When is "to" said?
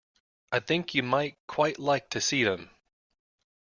2.09-2.21